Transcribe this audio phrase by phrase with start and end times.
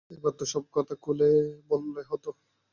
[0.11, 1.29] এইবার তো সব কথা খুলে
[1.69, 2.25] বললেই হত।